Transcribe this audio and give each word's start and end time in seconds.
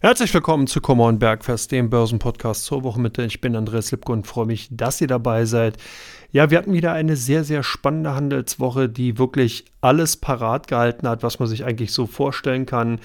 Herzlich 0.00 0.32
willkommen 0.32 0.68
zu 0.68 0.80
Come 0.80 1.02
on 1.02 1.18
Bergfest, 1.18 1.72
dem 1.72 1.90
Börsenpodcast 1.90 2.64
zur 2.64 2.84
Wochenmitte. 2.84 3.24
Ich 3.24 3.40
bin 3.40 3.56
Andreas 3.56 3.90
Lipko 3.90 4.12
und 4.12 4.28
freue 4.28 4.46
mich, 4.46 4.68
dass 4.70 5.00
ihr 5.00 5.08
dabei 5.08 5.44
seid. 5.44 5.76
Ja, 6.30 6.50
wir 6.50 6.58
hatten 6.58 6.72
wieder 6.72 6.92
eine 6.92 7.16
sehr, 7.16 7.42
sehr 7.42 7.64
spannende 7.64 8.14
Handelswoche, 8.14 8.88
die 8.88 9.18
wirklich 9.18 9.64
alles 9.80 10.16
parat 10.16 10.68
gehalten 10.68 11.08
hat, 11.08 11.24
was 11.24 11.40
man 11.40 11.48
sich 11.48 11.64
eigentlich 11.64 11.92
so 11.92 12.06
vorstellen 12.06 12.64
kann 12.64 13.00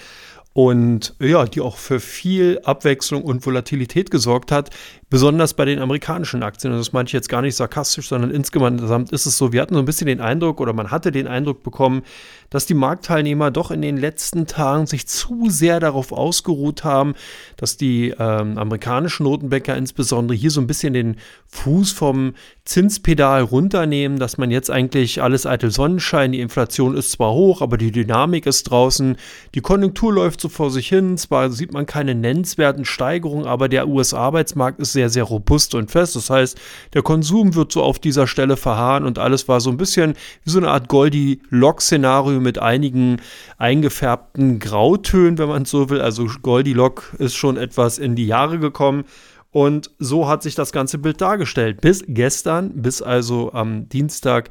und 0.53 1.15
ja, 1.19 1.45
die 1.45 1.61
auch 1.61 1.77
für 1.77 1.99
viel 1.99 2.61
Abwechslung 2.63 3.23
und 3.23 3.43
Volatilität 3.43 4.11
gesorgt 4.11 4.51
hat, 4.51 4.69
besonders 5.09 5.55
bei 5.55 5.65
den 5.65 5.79
amerikanischen 5.79 6.43
Aktien. 6.43 6.73
Und 6.73 6.79
das 6.79 6.93
meine 6.93 7.07
ich 7.07 7.13
jetzt 7.13 7.29
gar 7.29 7.41
nicht 7.41 7.55
sarkastisch, 7.55 8.07
sondern 8.07 8.29
insgesamt 8.29 9.11
ist 9.11 9.25
es 9.25 9.37
so, 9.37 9.51
wir 9.51 9.61
hatten 9.61 9.73
so 9.73 9.79
ein 9.79 9.85
bisschen 9.85 10.07
den 10.07 10.21
Eindruck 10.21 10.61
oder 10.61 10.73
man 10.73 10.91
hatte 10.91 11.11
den 11.11 11.27
Eindruck 11.27 11.63
bekommen, 11.63 12.03
dass 12.51 12.67
die 12.67 12.75
Marktteilnehmer 12.75 13.49
doch 13.49 13.71
in 13.71 13.81
den 13.81 13.97
letzten 13.97 14.45
Tagen 14.45 14.85
sich 14.85 15.07
zu 15.07 15.49
sehr 15.49 15.79
darauf 15.79 16.11
ausgeruht 16.11 16.83
haben, 16.83 17.15
dass 17.57 17.77
die 17.77 18.09
ähm, 18.09 18.59
amerikanischen 18.59 19.23
Notenbäcker 19.23 19.75
insbesondere 19.75 20.37
hier 20.37 20.51
so 20.51 20.61
ein 20.61 20.67
bisschen 20.67 20.93
den 20.93 21.17
Fuß 21.47 21.91
vom 21.91 22.35
Zinspedal 22.65 23.41
runternehmen, 23.41 24.19
dass 24.19 24.37
man 24.37 24.51
jetzt 24.51 24.69
eigentlich 24.69 25.21
alles 25.21 25.47
eitel 25.47 25.71
Sonnenschein, 25.71 26.31
die 26.31 26.41
Inflation 26.41 26.95
ist 26.95 27.11
zwar 27.11 27.33
hoch, 27.33 27.61
aber 27.61 27.77
die 27.77 27.91
Dynamik 27.91 28.45
ist 28.45 28.63
draußen, 28.63 29.17
die 29.55 29.61
Konjunktur 29.61 30.13
läuft 30.13 30.42
so 30.43 30.49
vor 30.49 30.69
sich 30.69 30.87
hin, 30.87 31.17
zwar 31.17 31.49
sieht 31.49 31.73
man 31.73 31.87
keine 31.87 32.13
nennenswerten 32.13 32.85
Steigerungen, 32.85 33.47
aber 33.47 33.67
der 33.67 33.87
US-Arbeitsmarkt 33.87 34.79
ist 34.79 34.93
sehr, 34.93 35.09
sehr 35.09 35.23
robust 35.23 35.73
und 35.73 35.89
fest. 35.89 36.15
Das 36.15 36.29
heißt, 36.29 36.59
der 36.93 37.01
Konsum 37.01 37.55
wird 37.55 37.71
so 37.71 37.81
auf 37.81 37.97
dieser 37.97 38.27
Stelle 38.27 38.55
verharren 38.55 39.05
und 39.05 39.17
alles 39.17 39.47
war 39.47 39.59
so 39.59 39.71
ein 39.71 39.77
bisschen 39.77 40.13
wie 40.43 40.51
so 40.51 40.59
eine 40.59 40.69
Art 40.69 40.87
Goldie-Lock-Szenario 40.87 42.39
mit 42.39 42.59
einigen 42.59 43.17
eingefärbten 43.57 44.59
Grautönen, 44.59 45.39
wenn 45.39 45.49
man 45.49 45.65
so 45.65 45.89
will. 45.89 46.01
Also 46.01 46.27
Goldilocks 46.41 47.13
ist 47.17 47.35
schon 47.35 47.57
etwas 47.57 47.97
in 47.97 48.15
die 48.15 48.27
Jahre 48.27 48.59
gekommen. 48.59 49.05
Und 49.51 49.91
so 49.99 50.27
hat 50.27 50.43
sich 50.43 50.55
das 50.55 50.71
ganze 50.71 50.97
Bild 50.97 51.21
dargestellt. 51.21 51.79
Bis 51.79 52.03
gestern, 52.07 52.81
bis 52.81 53.01
also 53.01 53.53
am 53.53 53.87
Dienstag 53.87 54.49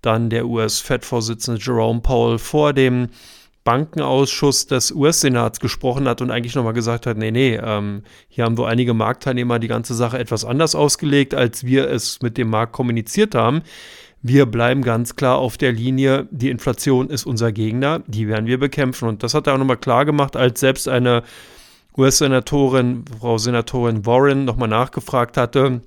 dann 0.00 0.30
der 0.30 0.46
US-Fed-Vorsitzende 0.46 1.60
Jerome 1.60 2.00
Powell 2.00 2.38
vor 2.38 2.72
dem 2.72 3.08
Bankenausschuss 3.64 4.66
des 4.66 4.92
US-Senats 4.92 5.58
gesprochen 5.58 6.06
hat 6.06 6.20
und 6.20 6.30
eigentlich 6.30 6.54
nochmal 6.54 6.74
gesagt 6.74 7.06
hat, 7.06 7.16
nee, 7.16 7.30
nee, 7.30 7.56
ähm, 7.56 8.02
hier 8.28 8.44
haben 8.44 8.58
wohl 8.58 8.66
einige 8.66 8.92
Marktteilnehmer 8.92 9.58
die 9.58 9.68
ganze 9.68 9.94
Sache 9.94 10.18
etwas 10.18 10.44
anders 10.44 10.74
ausgelegt, 10.74 11.34
als 11.34 11.64
wir 11.64 11.90
es 11.90 12.20
mit 12.20 12.36
dem 12.36 12.50
Markt 12.50 12.72
kommuniziert 12.72 13.34
haben. 13.34 13.62
Wir 14.20 14.46
bleiben 14.46 14.82
ganz 14.82 15.16
klar 15.16 15.38
auf 15.38 15.56
der 15.56 15.72
Linie, 15.72 16.28
die 16.30 16.50
Inflation 16.50 17.08
ist 17.08 17.26
unser 17.26 17.52
Gegner, 17.52 18.02
die 18.06 18.28
werden 18.28 18.46
wir 18.46 18.58
bekämpfen. 18.58 19.08
Und 19.08 19.22
das 19.22 19.34
hat 19.34 19.46
er 19.46 19.54
auch 19.54 19.58
nochmal 19.58 19.76
klar 19.76 20.04
gemacht, 20.04 20.36
als 20.36 20.60
selbst 20.60 20.88
eine 20.88 21.22
US-Senatorin, 21.96 23.04
Frau 23.20 23.38
Senatorin 23.38 24.04
Warren, 24.04 24.44
nochmal 24.44 24.68
nachgefragt 24.68 25.36
hatte, 25.36 25.80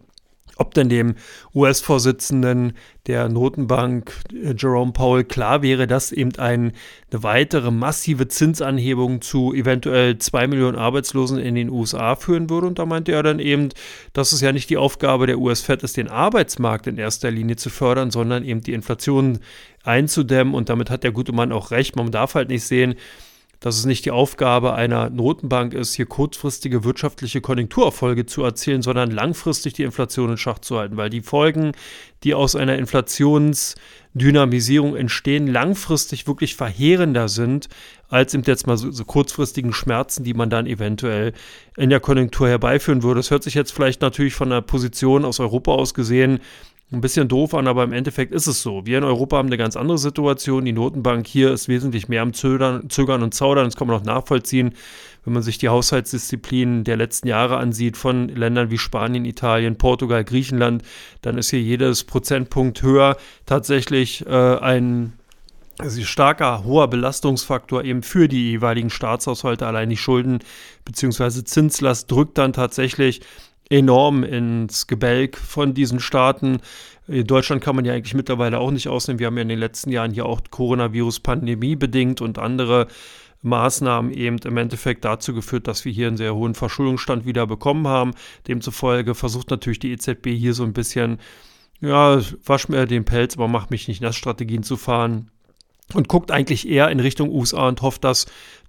ob 0.55 0.73
denn 0.73 0.89
dem 0.89 1.15
US-Vorsitzenden 1.53 2.73
der 3.05 3.29
Notenbank 3.29 4.13
äh, 4.33 4.53
Jerome 4.57 4.91
Powell 4.91 5.23
klar 5.23 5.61
wäre, 5.61 5.87
dass 5.87 6.11
eben 6.11 6.35
ein, 6.37 6.73
eine 7.11 7.23
weitere 7.23 7.71
massive 7.71 8.27
Zinsanhebung 8.27 9.21
zu 9.21 9.53
eventuell 9.53 10.17
zwei 10.17 10.47
Millionen 10.47 10.77
Arbeitslosen 10.77 11.37
in 11.37 11.55
den 11.55 11.69
USA 11.69 12.15
führen 12.15 12.49
würde. 12.49 12.67
Und 12.67 12.79
da 12.79 12.85
meinte 12.85 13.11
er 13.11 13.23
dann 13.23 13.39
eben, 13.39 13.69
dass 14.13 14.31
es 14.31 14.41
ja 14.41 14.51
nicht 14.51 14.69
die 14.69 14.77
Aufgabe 14.77 15.27
der 15.27 15.39
US-Fed 15.39 15.83
ist, 15.83 15.97
den 15.97 16.09
Arbeitsmarkt 16.09 16.87
in 16.87 16.97
erster 16.97 17.31
Linie 17.31 17.55
zu 17.55 17.69
fördern, 17.69 18.11
sondern 18.11 18.43
eben 18.43 18.61
die 18.61 18.73
Inflation 18.73 19.39
einzudämmen. 19.83 20.53
Und 20.53 20.69
damit 20.69 20.89
hat 20.89 21.03
der 21.03 21.11
gute 21.11 21.31
Mann 21.31 21.51
auch 21.51 21.71
recht. 21.71 21.95
Man 21.95 22.11
darf 22.11 22.35
halt 22.35 22.49
nicht 22.49 22.63
sehen, 22.63 22.95
dass 23.59 23.77
es 23.77 23.85
nicht 23.85 24.05
die 24.05 24.11
Aufgabe 24.11 24.75
einer 24.75 25.09
Notenbank 25.09 25.73
ist, 25.73 25.95
hier 25.95 26.05
kurzfristige 26.05 26.83
wirtschaftliche 26.83 27.39
Konjunkturerfolge 27.41 28.25
zu 28.25 28.43
erzielen, 28.43 28.81
sondern 28.81 29.11
langfristig 29.11 29.73
die 29.73 29.83
Inflation 29.83 30.31
in 30.31 30.37
Schach 30.37 30.59
zu 30.59 30.77
halten, 30.77 30.95
weil 30.97 31.09
die 31.09 31.21
Folgen, 31.21 31.71
die 32.23 32.33
aus 32.33 32.55
einer 32.55 32.77
Inflationsdynamisierung 32.77 34.95
entstehen, 34.95 35.47
langfristig 35.47 36.27
wirklich 36.27 36.55
verheerender 36.55 37.27
sind, 37.29 37.69
als 38.09 38.33
eben 38.33 38.43
jetzt 38.45 38.67
mal 38.67 38.77
so, 38.77 38.91
so 38.91 39.05
kurzfristigen 39.05 39.73
Schmerzen, 39.73 40.23
die 40.23 40.33
man 40.33 40.49
dann 40.49 40.67
eventuell 40.67 41.33
in 41.75 41.89
der 41.89 41.99
Konjunktur 41.99 42.47
herbeiführen 42.47 43.03
würde. 43.03 43.19
Das 43.19 43.31
hört 43.31 43.43
sich 43.43 43.55
jetzt 43.55 43.73
vielleicht 43.73 44.01
natürlich 44.01 44.35
von 44.35 44.49
der 44.49 44.61
Position 44.61 45.25
aus 45.25 45.39
Europa 45.39 45.71
aus 45.71 45.93
gesehen 45.93 46.39
ein 46.91 47.01
bisschen 47.01 47.27
doof 47.27 47.53
an, 47.53 47.67
aber 47.67 47.83
im 47.83 47.91
Endeffekt 47.91 48.33
ist 48.33 48.47
es 48.47 48.61
so. 48.61 48.85
Wir 48.85 48.97
in 48.97 49.03
Europa 49.03 49.37
haben 49.37 49.47
eine 49.47 49.57
ganz 49.57 49.75
andere 49.75 49.97
Situation. 49.97 50.63
Die 50.63 50.71
Notenbank 50.71 51.27
hier 51.27 51.51
ist 51.51 51.67
wesentlich 51.67 52.07
mehr 52.07 52.21
am 52.21 52.33
Zögern, 52.33 52.89
Zögern 52.89 53.23
und 53.23 53.33
Zaudern. 53.33 53.65
Das 53.65 53.75
kann 53.75 53.87
man 53.87 53.97
auch 53.97 54.05
nachvollziehen, 54.05 54.73
wenn 55.25 55.33
man 55.33 55.43
sich 55.43 55.57
die 55.57 55.67
Haushaltsdisziplinen 55.67 56.85
der 56.85 56.95
letzten 56.95 57.27
Jahre 57.27 57.57
ansieht 57.57 57.97
von 57.97 58.29
Ländern 58.29 58.71
wie 58.71 58.77
Spanien, 58.77 59.25
Italien, 59.25 59.77
Portugal, 59.77 60.23
Griechenland. 60.23 60.81
Dann 61.21 61.37
ist 61.37 61.49
hier 61.49 61.61
jedes 61.61 62.05
Prozentpunkt 62.05 62.81
höher 62.81 63.17
tatsächlich 63.45 64.25
äh, 64.25 64.57
ein 64.57 65.11
also 65.79 66.01
starker, 66.03 66.63
hoher 66.63 66.87
Belastungsfaktor 66.87 67.83
eben 67.83 68.01
für 68.01 68.27
die 68.27 68.51
jeweiligen 68.51 68.89
Staatshaushalte. 68.89 69.67
Allein 69.67 69.89
die 69.89 69.97
Schulden 69.97 70.39
bzw. 70.85 71.43
Zinslast 71.43 72.09
drückt 72.09 72.37
dann 72.37 72.53
tatsächlich 72.53 73.21
enorm 73.69 74.23
ins 74.23 74.87
Gebälk 74.87 75.37
von 75.37 75.73
diesen 75.73 75.99
Staaten. 75.99 76.59
In 77.07 77.25
Deutschland 77.25 77.61
kann 77.63 77.75
man 77.75 77.85
ja 77.85 77.93
eigentlich 77.93 78.13
mittlerweile 78.13 78.59
auch 78.59 78.71
nicht 78.71 78.87
ausnehmen. 78.87 79.19
Wir 79.19 79.27
haben 79.27 79.37
ja 79.37 79.43
in 79.43 79.49
den 79.49 79.59
letzten 79.59 79.91
Jahren 79.91 80.13
hier 80.13 80.25
auch 80.25 80.41
Coronavirus-Pandemie 80.49 81.75
bedingt 81.75 82.21
und 82.21 82.39
andere 82.39 82.87
Maßnahmen 83.43 84.11
eben 84.11 84.37
im 84.39 84.57
Endeffekt 84.57 85.05
dazu 85.05 85.33
geführt, 85.33 85.67
dass 85.67 85.85
wir 85.85 85.91
hier 85.91 86.07
einen 86.07 86.17
sehr 86.17 86.35
hohen 86.35 86.55
Verschuldungsstand 86.55 87.25
wieder 87.25 87.47
bekommen 87.47 87.87
haben. 87.87 88.11
Demzufolge 88.47 89.15
versucht 89.15 89.51
natürlich 89.51 89.79
die 89.79 89.91
EZB 89.91 90.29
hier 90.29 90.53
so 90.53 90.63
ein 90.63 90.73
bisschen, 90.73 91.19
ja, 91.79 92.19
wasch 92.45 92.67
mir 92.67 92.85
den 92.85 93.05
Pelz, 93.05 93.35
aber 93.35 93.47
mach 93.47 93.69
mich 93.69 93.87
nicht 93.87 94.01
nass 94.01 94.15
Strategien 94.15 94.63
zu 94.63 94.75
fahren 94.75 95.29
und 95.93 96.07
guckt 96.07 96.31
eigentlich 96.31 96.67
eher 96.67 96.89
in 96.89 96.99
Richtung 96.99 97.29
USA 97.29 97.67
und 97.67 97.81
hofft, 97.81 98.03
dass 98.03 98.25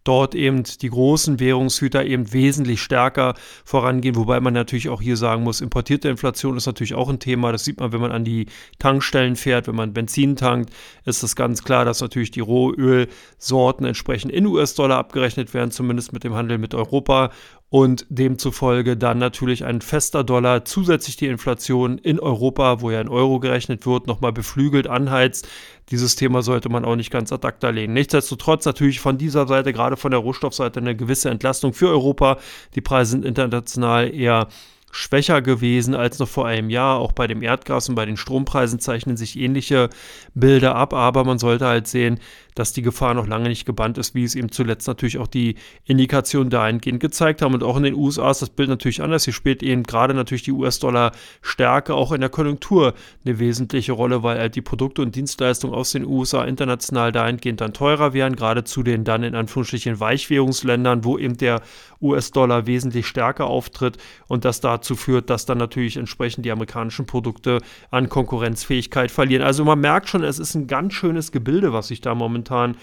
dort 0.08 0.34
eben 0.34 0.62
die 0.62 0.88
großen 0.88 1.38
Währungshüter 1.38 2.02
eben 2.06 2.32
wesentlich 2.32 2.80
stärker 2.80 3.34
vorangehen, 3.62 4.16
wobei 4.16 4.40
man 4.40 4.54
natürlich 4.54 4.88
auch 4.88 5.02
hier 5.02 5.18
sagen 5.18 5.42
muss, 5.42 5.60
importierte 5.60 6.08
Inflation 6.08 6.56
ist 6.56 6.64
natürlich 6.64 6.94
auch 6.94 7.10
ein 7.10 7.18
Thema. 7.18 7.52
Das 7.52 7.64
sieht 7.64 7.78
man, 7.78 7.92
wenn 7.92 8.00
man 8.00 8.12
an 8.12 8.24
die 8.24 8.46
Tankstellen 8.78 9.36
fährt, 9.36 9.68
wenn 9.68 9.76
man 9.76 9.92
Benzin 9.92 10.34
tankt, 10.34 10.72
ist 11.04 11.22
es 11.22 11.36
ganz 11.36 11.62
klar, 11.62 11.84
dass 11.84 12.00
natürlich 12.00 12.30
die 12.30 12.40
Rohölsorten 12.40 13.84
entsprechend 13.84 14.32
in 14.32 14.46
US-Dollar 14.46 14.96
abgerechnet 14.96 15.52
werden, 15.52 15.70
zumindest 15.70 16.14
mit 16.14 16.24
dem 16.24 16.34
Handel 16.34 16.56
mit 16.56 16.74
Europa 16.74 17.30
und 17.70 18.06
demzufolge 18.08 18.96
dann 18.96 19.18
natürlich 19.18 19.64
ein 19.64 19.82
fester 19.82 20.24
Dollar 20.24 20.64
zusätzlich 20.64 21.16
die 21.16 21.26
Inflation 21.26 21.98
in 21.98 22.18
Europa, 22.18 22.80
wo 22.80 22.90
ja 22.90 23.00
in 23.00 23.08
Euro 23.08 23.40
gerechnet 23.40 23.84
wird, 23.84 24.06
nochmal 24.06 24.32
beflügelt 24.32 24.86
anheizt. 24.86 25.46
Dieses 25.90 26.16
Thema 26.16 26.42
sollte 26.42 26.70
man 26.70 26.84
auch 26.86 26.96
nicht 26.96 27.10
ganz 27.10 27.30
ad 27.30 27.46
acta 27.46 27.68
legen. 27.68 27.92
Nichtsdestotrotz 27.92 28.64
natürlich 28.64 29.00
von 29.00 29.18
dieser 29.18 29.46
Seite, 29.46 29.72
gerade 29.74 29.98
von 29.98 30.10
der 30.10 30.20
Rohstoffseite, 30.20 30.80
eine 30.80 30.96
gewisse 30.96 31.28
Entlastung 31.28 31.74
für 31.74 31.88
Europa. 31.88 32.38
Die 32.74 32.80
Preise 32.80 33.12
sind 33.12 33.24
international 33.26 34.14
eher 34.14 34.48
schwächer 34.90 35.42
gewesen 35.42 35.94
als 35.94 36.18
noch 36.18 36.28
vor 36.28 36.46
einem 36.46 36.70
Jahr. 36.70 36.98
Auch 36.98 37.12
bei 37.12 37.26
dem 37.26 37.42
Erdgas 37.42 37.88
und 37.88 37.94
bei 37.94 38.06
den 38.06 38.16
Strompreisen 38.16 38.80
zeichnen 38.80 39.16
sich 39.16 39.38
ähnliche 39.38 39.90
Bilder 40.34 40.74
ab, 40.74 40.94
aber 40.94 41.24
man 41.24 41.38
sollte 41.38 41.66
halt 41.66 41.86
sehen, 41.86 42.20
dass 42.58 42.72
die 42.72 42.82
Gefahr 42.82 43.14
noch 43.14 43.28
lange 43.28 43.48
nicht 43.48 43.66
gebannt 43.66 43.98
ist, 43.98 44.14
wie 44.16 44.24
es 44.24 44.34
eben 44.34 44.50
zuletzt 44.50 44.88
natürlich 44.88 45.18
auch 45.18 45.28
die 45.28 45.54
Indikationen 45.84 46.50
dahingehend 46.50 46.98
gezeigt 46.98 47.40
haben. 47.40 47.54
Und 47.54 47.62
auch 47.62 47.76
in 47.76 47.84
den 47.84 47.94
USA 47.94 48.32
ist 48.32 48.42
das 48.42 48.50
Bild 48.50 48.68
natürlich 48.68 49.00
anders. 49.00 49.24
Hier 49.24 49.32
spielt 49.32 49.62
eben 49.62 49.84
gerade 49.84 50.12
natürlich 50.12 50.42
die 50.42 50.52
US-Dollar-Stärke 50.52 51.94
auch 51.94 52.10
in 52.10 52.20
der 52.20 52.30
Konjunktur 52.30 52.94
eine 53.24 53.38
wesentliche 53.38 53.92
Rolle, 53.92 54.24
weil 54.24 54.38
halt 54.38 54.56
die 54.56 54.62
Produkte 54.62 55.02
und 55.02 55.14
Dienstleistungen 55.14 55.74
aus 55.74 55.92
den 55.92 56.04
USA 56.04 56.44
international 56.44 57.12
dahingehend 57.12 57.60
dann 57.60 57.72
teurer 57.72 58.12
werden, 58.12 58.34
gerade 58.34 58.64
zu 58.64 58.82
den 58.82 59.04
dann 59.04 59.22
in 59.22 59.36
Anführungsstrichen 59.36 60.00
Weichwährungsländern, 60.00 61.04
wo 61.04 61.16
eben 61.16 61.36
der 61.36 61.62
US-Dollar 62.00 62.66
wesentlich 62.66 63.06
stärker 63.06 63.46
auftritt 63.46 63.98
und 64.26 64.44
das 64.44 64.60
dazu 64.78 64.96
führt, 64.96 65.30
dass 65.30 65.46
dann 65.46 65.58
natürlich 65.58 65.96
entsprechend 65.96 66.44
die 66.44 66.50
amerikanischen 66.50 67.06
Produkte 67.06 67.60
an 67.90 68.08
Konkurrenzfähigkeit 68.08 69.10
verlieren. 69.10 69.42
Also 69.42 69.64
man 69.64 69.80
merkt 69.80 70.08
schon, 70.08 70.24
es 70.24 70.38
ist 70.38 70.54
ein 70.54 70.66
ganz 70.66 70.94
schönes 70.94 71.32
Gebilde, 71.32 71.72
was 71.72 71.88
sich 71.88 72.00
da 72.00 72.14
momentan 72.14 72.76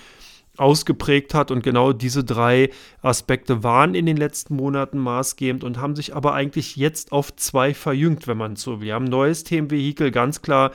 ausgeprägt 0.58 1.34
hat. 1.34 1.52
Und 1.52 1.64
genau 1.64 1.94
diese 1.94 2.24
drei 2.24 2.70
Aspekte 3.02 3.64
waren 3.64 3.96
in 3.96 4.06
den 4.06 4.18
letzten 4.18 4.56
Monaten 4.56 4.98
maßgebend 5.00 5.64
und 5.64 5.80
haben 5.80 5.96
sich 5.96 6.16
aber 6.16 6.34
eigentlich 6.34 6.76
jetzt 6.76 7.12
auf 7.12 7.36
zwei 7.36 7.74
verjüngt, 7.74 8.28
wenn 8.28 8.38
man 8.38 8.56
so 8.56 8.80
will. 8.80 8.88
Wir 8.88 8.94
haben 8.94 9.06
ein 9.06 9.12
neues 9.12 9.44
Themenvehikel, 9.44 10.12
ganz 10.12 10.42
klar 10.42 10.72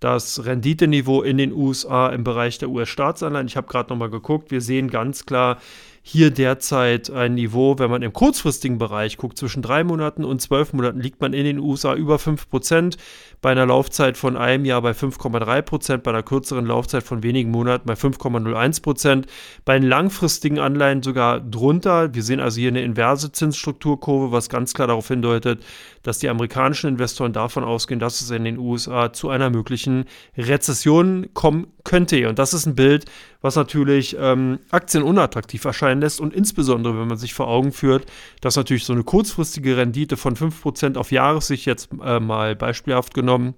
das 0.00 0.44
Renditeniveau 0.44 1.22
in 1.22 1.38
den 1.38 1.52
USA 1.52 2.10
im 2.10 2.24
Bereich 2.24 2.58
der 2.58 2.68
US-Staatsanleihen. 2.68 3.46
Ich 3.46 3.56
habe 3.56 3.68
gerade 3.68 3.90
nochmal 3.90 4.10
geguckt, 4.10 4.50
wir 4.50 4.60
sehen 4.60 4.90
ganz 4.90 5.24
klar 5.24 5.58
hier 6.06 6.30
derzeit 6.30 7.10
ein 7.10 7.32
Niveau, 7.32 7.78
wenn 7.78 7.90
man 7.90 8.02
im 8.02 8.12
kurzfristigen 8.12 8.76
Bereich 8.76 9.16
guckt, 9.16 9.38
zwischen 9.38 9.62
drei 9.62 9.84
Monaten 9.84 10.22
und 10.22 10.42
zwölf 10.42 10.74
Monaten 10.74 11.00
liegt 11.00 11.22
man 11.22 11.32
in 11.32 11.44
den 11.46 11.58
USA 11.58 11.94
über 11.94 12.18
5 12.18 12.50
Prozent, 12.50 12.98
bei 13.40 13.50
einer 13.52 13.64
Laufzeit 13.64 14.18
von 14.18 14.36
einem 14.36 14.66
Jahr 14.66 14.82
bei 14.82 14.90
5,3 14.90 15.62
Prozent, 15.62 16.02
bei 16.02 16.10
einer 16.10 16.22
kürzeren 16.22 16.66
Laufzeit 16.66 17.04
von 17.04 17.22
wenigen 17.22 17.50
Monaten 17.50 17.86
bei 17.86 17.94
5,01 17.94 18.82
Prozent, 18.82 19.26
bei 19.64 19.78
den 19.78 19.88
langfristigen 19.88 20.58
Anleihen 20.58 21.02
sogar 21.02 21.40
drunter. 21.40 22.14
Wir 22.14 22.22
sehen 22.22 22.40
also 22.40 22.60
hier 22.60 22.68
eine 22.68 22.82
inverse 22.82 23.32
Zinsstrukturkurve, 23.32 24.30
was 24.30 24.50
ganz 24.50 24.74
klar 24.74 24.88
darauf 24.88 25.08
hindeutet, 25.08 25.64
dass 26.02 26.18
die 26.18 26.28
amerikanischen 26.28 26.88
Investoren 26.88 27.32
davon 27.32 27.64
ausgehen, 27.64 27.98
dass 27.98 28.20
es 28.20 28.30
in 28.30 28.44
den 28.44 28.58
USA 28.58 29.14
zu 29.14 29.30
einer 29.30 29.48
möglichen 29.48 30.04
Rezession 30.36 31.30
kommen 31.32 31.68
könnte. 31.82 32.28
Und 32.28 32.38
das 32.38 32.52
ist 32.52 32.66
ein 32.66 32.74
Bild, 32.74 33.06
was 33.44 33.56
natürlich 33.56 34.16
ähm, 34.18 34.60
Aktien 34.70 35.02
unattraktiv 35.02 35.66
erscheinen 35.66 36.00
lässt 36.00 36.18
und 36.18 36.32
insbesondere, 36.32 36.98
wenn 36.98 37.08
man 37.08 37.18
sich 37.18 37.34
vor 37.34 37.46
Augen 37.46 37.72
führt, 37.72 38.06
dass 38.40 38.56
natürlich 38.56 38.86
so 38.86 38.94
eine 38.94 39.04
kurzfristige 39.04 39.76
Rendite 39.76 40.16
von 40.16 40.34
5% 40.34 40.96
auf 40.96 41.12
Jahressicht 41.12 41.66
jetzt 41.66 41.90
äh, 42.02 42.20
mal 42.20 42.56
beispielhaft 42.56 43.12
genommen 43.12 43.54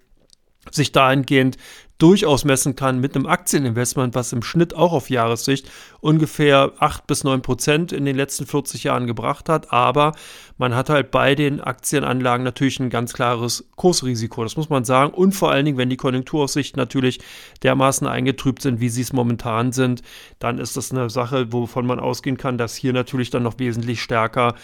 sich 0.72 0.90
dahingehend 0.90 1.56
durchaus 1.98 2.44
messen 2.44 2.76
kann 2.76 3.00
mit 3.00 3.14
einem 3.14 3.26
Aktieninvestment, 3.26 4.14
was 4.14 4.32
im 4.32 4.42
Schnitt 4.42 4.74
auch 4.74 4.92
auf 4.92 5.08
Jahressicht 5.08 5.70
ungefähr 6.00 6.72
8 6.78 7.06
bis 7.06 7.24
9 7.24 7.42
Prozent 7.42 7.92
in 7.92 8.04
den 8.04 8.16
letzten 8.16 8.46
40 8.46 8.84
Jahren 8.84 9.06
gebracht 9.06 9.48
hat. 9.48 9.72
Aber 9.72 10.12
man 10.58 10.74
hat 10.74 10.90
halt 10.90 11.10
bei 11.10 11.34
den 11.34 11.60
Aktienanlagen 11.60 12.44
natürlich 12.44 12.80
ein 12.80 12.90
ganz 12.90 13.12
klares 13.12 13.68
Kursrisiko, 13.76 14.42
das 14.42 14.56
muss 14.56 14.68
man 14.68 14.84
sagen. 14.84 15.12
Und 15.14 15.32
vor 15.32 15.50
allen 15.50 15.64
Dingen, 15.64 15.78
wenn 15.78 15.90
die 15.90 15.96
Konjunkturaussichten 15.96 16.78
natürlich 16.78 17.20
dermaßen 17.62 18.06
eingetrübt 18.06 18.62
sind, 18.62 18.80
wie 18.80 18.88
sie 18.88 19.02
es 19.02 19.12
momentan 19.12 19.72
sind, 19.72 20.02
dann 20.38 20.58
ist 20.58 20.76
das 20.76 20.92
eine 20.92 21.08
Sache, 21.08 21.52
wovon 21.52 21.86
man 21.86 22.00
ausgehen 22.00 22.36
kann, 22.36 22.58
dass 22.58 22.76
hier 22.76 22.92
natürlich 22.92 23.30
dann 23.30 23.42
noch 23.42 23.58
wesentlich 23.58 24.02
stärker 24.02 24.54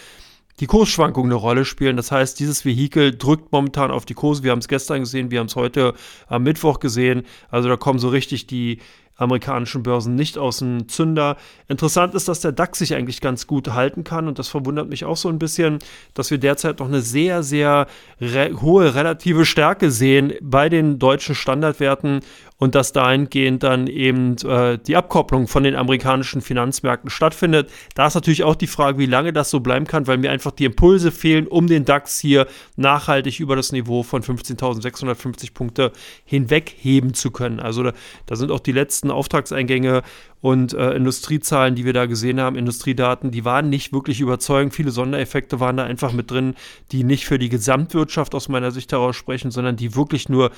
die 0.59 0.67
Kursschwankungen 0.67 1.31
eine 1.31 1.39
Rolle 1.39 1.65
spielen. 1.65 1.97
Das 1.97 2.11
heißt, 2.11 2.39
dieses 2.39 2.65
Vehikel 2.65 3.15
drückt 3.15 3.51
momentan 3.51 3.91
auf 3.91 4.05
die 4.05 4.13
Kurse. 4.13 4.43
Wir 4.43 4.51
haben 4.51 4.59
es 4.59 4.67
gestern 4.67 4.99
gesehen, 4.99 5.31
wir 5.31 5.39
haben 5.39 5.47
es 5.47 5.55
heute 5.55 5.93
am 6.27 6.43
Mittwoch 6.43 6.79
gesehen. 6.79 7.23
Also 7.49 7.69
da 7.69 7.77
kommen 7.77 7.99
so 7.99 8.09
richtig 8.09 8.47
die 8.47 8.79
amerikanischen 9.15 9.83
Börsen 9.83 10.15
nicht 10.15 10.37
aus 10.37 10.59
dem 10.59 10.87
Zünder. 10.87 11.37
Interessant 11.67 12.15
ist, 12.15 12.27
dass 12.27 12.41
der 12.41 12.51
DAX 12.51 12.79
sich 12.79 12.95
eigentlich 12.95 13.21
ganz 13.21 13.45
gut 13.47 13.69
halten 13.69 14.03
kann 14.03 14.27
und 14.27 14.39
das 14.39 14.47
verwundert 14.47 14.89
mich 14.89 15.05
auch 15.05 15.17
so 15.17 15.29
ein 15.29 15.39
bisschen, 15.39 15.79
dass 16.13 16.31
wir 16.31 16.39
derzeit 16.39 16.79
noch 16.79 16.87
eine 16.87 17.01
sehr, 17.01 17.43
sehr 17.43 17.87
re 18.19 18.51
hohe 18.61 18.95
relative 18.95 19.45
Stärke 19.45 19.91
sehen 19.91 20.33
bei 20.41 20.67
den 20.69 20.97
deutschen 20.99 21.35
Standardwerten 21.35 22.21
und 22.63 22.75
dass 22.75 22.93
dahingehend 22.93 23.61
dann 23.61 23.87
eben 23.87 24.37
äh, 24.37 24.77
die 24.77 24.95
Abkopplung 24.95 25.49
von 25.49 25.63
den 25.63 25.75
amerikanischen 25.75 26.41
Finanzmärkten 26.41 27.09
stattfindet. 27.09 27.69
Da 27.93 28.07
ist 28.07 28.15
natürlich 28.15 28.45
auch 28.45 28.55
die 28.55 28.67
Frage, 28.67 28.99
wie 28.99 29.05
lange 29.05 29.33
das 29.33 29.49
so 29.49 29.59
bleiben 29.59 29.85
kann, 29.85 30.07
weil 30.07 30.17
mir 30.17 30.31
einfach 30.31 30.51
die 30.51 30.63
Impulse 30.63 31.11
fehlen, 31.11 31.45
um 31.45 31.67
den 31.67 31.83
DAX 31.83 32.21
hier 32.21 32.47
nachhaltig 32.77 33.41
über 33.41 33.57
das 33.57 33.73
Niveau 33.73 34.01
von 34.01 34.23
15.650 34.23 35.53
Punkte 35.53 35.91
hinweg 36.23 36.73
heben 36.79 37.13
zu 37.13 37.31
können. 37.31 37.59
Also 37.59 37.83
da, 37.83 37.91
da 38.27 38.37
sind 38.37 38.49
auch 38.49 38.61
die 38.61 38.71
letzten 38.71 39.11
Auftragseingänge 39.11 40.01
und 40.39 40.71
äh, 40.71 40.93
Industriezahlen, 40.93 41.75
die 41.75 41.83
wir 41.83 41.91
da 41.91 42.05
gesehen 42.05 42.39
haben, 42.39 42.55
Industriedaten, 42.55 43.31
die 43.31 43.43
waren 43.43 43.69
nicht 43.69 43.91
wirklich 43.91 44.21
überzeugend. 44.21 44.73
Viele 44.73 44.91
Sondereffekte 44.91 45.59
waren 45.59 45.75
da 45.75 45.83
einfach 45.83 46.13
mit 46.13 46.31
drin, 46.31 46.55
die 46.93 47.03
nicht 47.03 47.25
für 47.25 47.39
die 47.39 47.49
Gesamtwirtschaft 47.49 48.33
aus 48.33 48.47
meiner 48.47 48.71
Sicht 48.71 48.93
heraus 48.93 49.17
sprechen, 49.17 49.51
sondern 49.51 49.75
die 49.75 49.97
wirklich 49.97 50.29
nur 50.29 50.51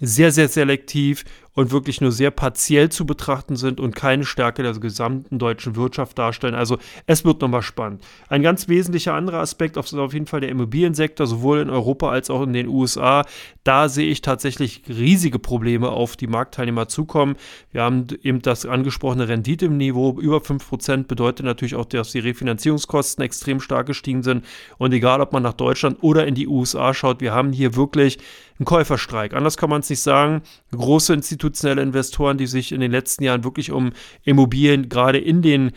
sehr, 0.00 0.32
sehr 0.32 0.48
selektiv 0.48 1.24
und 1.58 1.72
wirklich 1.72 2.00
nur 2.00 2.12
sehr 2.12 2.30
partiell 2.30 2.88
zu 2.88 3.04
betrachten 3.04 3.56
sind 3.56 3.80
und 3.80 3.96
keine 3.96 4.24
Stärke 4.24 4.62
der 4.62 4.74
gesamten 4.74 5.40
deutschen 5.40 5.74
Wirtschaft 5.74 6.16
darstellen. 6.16 6.54
Also 6.54 6.78
es 7.06 7.24
wird 7.24 7.40
nochmal 7.40 7.62
spannend. 7.62 8.00
Ein 8.28 8.42
ganz 8.42 8.68
wesentlicher 8.68 9.14
anderer 9.14 9.40
Aspekt 9.40 9.76
ist 9.76 9.92
auf 9.92 10.12
jeden 10.12 10.26
Fall 10.26 10.40
der 10.40 10.50
Immobiliensektor, 10.50 11.26
sowohl 11.26 11.58
in 11.58 11.68
Europa 11.68 12.10
als 12.10 12.30
auch 12.30 12.42
in 12.42 12.52
den 12.52 12.68
USA. 12.68 13.24
Da 13.64 13.88
sehe 13.88 14.08
ich 14.08 14.22
tatsächlich 14.22 14.84
riesige 14.88 15.40
Probleme 15.40 15.90
auf 15.90 16.14
die 16.14 16.28
Marktteilnehmer 16.28 16.86
zukommen. 16.86 17.34
Wir 17.72 17.82
haben 17.82 18.06
eben 18.22 18.40
das 18.40 18.64
angesprochene 18.64 19.26
Rendite 19.26 19.66
im 19.66 19.78
Niveau 19.78 20.16
über 20.20 20.36
5%, 20.36 21.08
bedeutet 21.08 21.44
natürlich 21.44 21.74
auch, 21.74 21.86
dass 21.86 22.12
die 22.12 22.20
Refinanzierungskosten 22.20 23.24
extrem 23.24 23.60
stark 23.60 23.88
gestiegen 23.88 24.22
sind. 24.22 24.44
Und 24.78 24.92
egal, 24.92 25.20
ob 25.20 25.32
man 25.32 25.42
nach 25.42 25.54
Deutschland 25.54 25.98
oder 26.02 26.24
in 26.24 26.36
die 26.36 26.46
USA 26.46 26.94
schaut, 26.94 27.20
wir 27.20 27.34
haben 27.34 27.52
hier 27.52 27.74
wirklich 27.74 28.18
einen 28.60 28.66
Käuferstreik. 28.66 29.34
Anders 29.34 29.56
kann 29.56 29.70
man 29.70 29.80
es 29.80 29.90
nicht 29.90 30.00
sagen. 30.00 30.42
Große 30.72 31.14
Institutionen 31.14 31.47
institutionelle 31.48 31.82
Investoren, 31.82 32.38
die 32.38 32.46
sich 32.46 32.72
in 32.72 32.80
den 32.80 32.90
letzten 32.90 33.24
Jahren 33.24 33.44
wirklich 33.44 33.72
um 33.72 33.92
Immobilien 34.24 34.88
gerade 34.88 35.18
in 35.18 35.42
den 35.42 35.72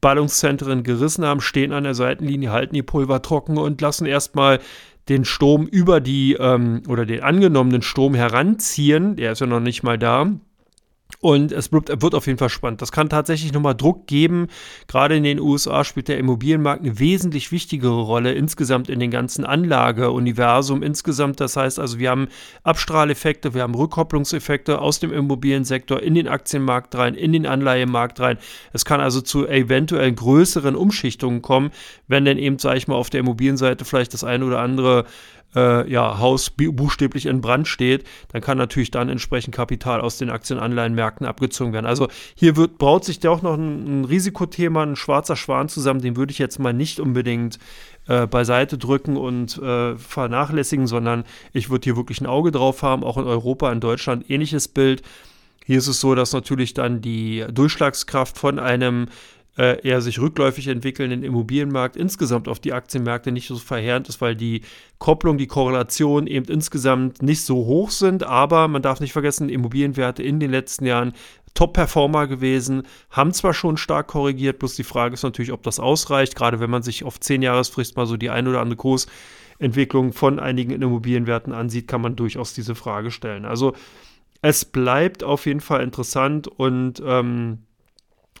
Ballungszentren 0.00 0.82
gerissen 0.82 1.24
haben, 1.24 1.40
stehen 1.40 1.72
an 1.72 1.84
der 1.84 1.94
Seitenlinie, 1.94 2.52
halten 2.52 2.74
die 2.74 2.82
Pulver 2.82 3.22
trocken 3.22 3.58
und 3.58 3.80
lassen 3.80 4.06
erstmal 4.06 4.60
den 5.08 5.24
Strom 5.24 5.66
über 5.66 6.00
die 6.00 6.34
ähm, 6.34 6.82
oder 6.88 7.06
den 7.06 7.22
angenommenen 7.22 7.82
Strom 7.82 8.14
heranziehen. 8.14 9.16
Der 9.16 9.32
ist 9.32 9.40
ja 9.40 9.46
noch 9.46 9.60
nicht 9.60 9.82
mal 9.82 9.98
da. 9.98 10.32
Und 11.20 11.52
es 11.52 11.72
wird 11.72 12.14
auf 12.14 12.26
jeden 12.26 12.38
Fall 12.38 12.48
spannend. 12.48 12.82
Das 12.82 12.92
kann 12.92 13.08
tatsächlich 13.08 13.52
nochmal 13.52 13.74
Druck 13.74 14.06
geben. 14.06 14.48
Gerade 14.86 15.16
in 15.16 15.24
den 15.24 15.40
USA 15.40 15.84
spielt 15.84 16.08
der 16.08 16.18
Immobilienmarkt 16.18 16.82
eine 16.82 16.98
wesentlich 16.98 17.52
wichtigere 17.52 18.02
Rolle 18.02 18.32
insgesamt 18.32 18.90
in 18.90 19.00
den 19.00 19.10
ganzen 19.10 19.44
Anlageuniversum 19.44 20.82
insgesamt. 20.82 21.40
Das 21.40 21.56
heißt 21.56 21.78
also, 21.78 21.98
wir 21.98 22.10
haben 22.10 22.28
Abstrahleffekte, 22.62 23.54
wir 23.54 23.62
haben 23.62 23.74
Rückkopplungseffekte 23.74 24.80
aus 24.80 25.00
dem 25.00 25.12
Immobiliensektor 25.12 26.02
in 26.02 26.14
den 26.14 26.28
Aktienmarkt 26.28 26.94
rein, 26.94 27.14
in 27.14 27.32
den 27.32 27.46
Anleihemarkt 27.46 28.20
rein. 28.20 28.38
Es 28.72 28.84
kann 28.84 29.00
also 29.00 29.20
zu 29.20 29.46
eventuell 29.46 30.12
größeren 30.12 30.76
Umschichtungen 30.76 31.42
kommen, 31.42 31.70
wenn 32.08 32.24
denn 32.24 32.38
eben, 32.38 32.58
sage 32.58 32.78
ich 32.78 32.88
mal, 32.88 32.94
auf 32.94 33.10
der 33.10 33.20
Immobilienseite 33.20 33.84
vielleicht 33.84 34.14
das 34.14 34.24
eine 34.24 34.44
oder 34.44 34.60
andere 34.60 35.06
äh, 35.56 35.90
ja, 35.90 36.18
Haus 36.18 36.50
buchstäblich 36.50 37.26
in 37.26 37.40
Brand 37.40 37.66
steht, 37.66 38.04
dann 38.32 38.42
kann 38.42 38.58
natürlich 38.58 38.90
dann 38.90 39.08
entsprechend 39.08 39.54
Kapital 39.54 40.00
aus 40.00 40.18
den 40.18 40.30
Aktienanleihenmärkten 40.30 41.26
abgezogen 41.26 41.72
werden. 41.72 41.86
Also 41.86 42.08
hier 42.34 42.56
wird, 42.56 42.78
braut 42.78 43.04
sich 43.04 43.26
auch 43.26 43.42
noch 43.42 43.54
ein, 43.54 44.02
ein 44.02 44.04
Risikothema, 44.04 44.82
ein 44.82 44.96
schwarzer 44.96 45.36
Schwan 45.36 45.68
zusammen, 45.68 46.02
den 46.02 46.16
würde 46.16 46.30
ich 46.30 46.38
jetzt 46.38 46.58
mal 46.58 46.74
nicht 46.74 47.00
unbedingt 47.00 47.58
äh, 48.06 48.26
beiseite 48.26 48.78
drücken 48.78 49.16
und 49.16 49.58
äh, 49.58 49.96
vernachlässigen, 49.96 50.86
sondern 50.86 51.24
ich 51.52 51.70
würde 51.70 51.84
hier 51.84 51.96
wirklich 51.96 52.20
ein 52.20 52.26
Auge 52.26 52.52
drauf 52.52 52.82
haben, 52.82 53.02
auch 53.02 53.16
in 53.16 53.24
Europa, 53.24 53.72
in 53.72 53.80
Deutschland 53.80 54.30
ähnliches 54.30 54.68
Bild. 54.68 55.02
Hier 55.64 55.78
ist 55.78 55.88
es 55.88 55.98
so, 55.98 56.14
dass 56.14 56.32
natürlich 56.32 56.74
dann 56.74 57.00
die 57.00 57.44
Durchschlagskraft 57.50 58.38
von 58.38 58.60
einem 58.60 59.08
äh, 59.58 59.80
eher 59.86 60.00
sich 60.00 60.20
rückläufig 60.20 60.68
entwickelnden 60.68 61.22
Immobilienmarkt 61.22 61.96
insgesamt 61.96 62.48
auf 62.48 62.60
die 62.60 62.72
Aktienmärkte 62.72 63.32
nicht 63.32 63.48
so 63.48 63.56
verheerend 63.56 64.08
ist, 64.08 64.20
weil 64.20 64.36
die 64.36 64.62
Kopplung, 64.98 65.38
die 65.38 65.46
Korrelation 65.46 66.26
eben 66.26 66.46
insgesamt 66.46 67.22
nicht 67.22 67.42
so 67.42 67.56
hoch 67.56 67.90
sind. 67.90 68.22
Aber 68.22 68.68
man 68.68 68.82
darf 68.82 69.00
nicht 69.00 69.12
vergessen, 69.12 69.48
Immobilienwerte 69.48 70.22
in 70.22 70.40
den 70.40 70.50
letzten 70.50 70.86
Jahren 70.86 71.12
Top-Performer 71.54 72.26
gewesen, 72.26 72.82
haben 73.10 73.32
zwar 73.32 73.54
schon 73.54 73.78
stark 73.78 74.08
korrigiert, 74.08 74.58
bloß 74.58 74.76
die 74.76 74.84
Frage 74.84 75.14
ist 75.14 75.22
natürlich, 75.22 75.52
ob 75.52 75.62
das 75.62 75.80
ausreicht, 75.80 76.36
gerade 76.36 76.60
wenn 76.60 76.70
man 76.70 76.82
sich 76.82 77.02
auf 77.02 77.18
10 77.18 77.40
Jahresfrist 77.40 77.96
mal 77.96 78.06
so 78.06 78.18
die 78.18 78.28
ein 78.28 78.46
oder 78.46 78.60
andere 78.60 78.76
Kursentwicklung 78.76 80.12
von 80.12 80.38
einigen 80.38 80.70
Immobilienwerten 80.72 81.54
ansieht, 81.54 81.88
kann 81.88 82.02
man 82.02 82.14
durchaus 82.14 82.52
diese 82.52 82.74
Frage 82.74 83.10
stellen. 83.10 83.46
Also 83.46 83.74
es 84.42 84.66
bleibt 84.66 85.24
auf 85.24 85.46
jeden 85.46 85.60
Fall 85.60 85.82
interessant 85.82 86.46
und 86.46 87.02
ähm, 87.04 87.65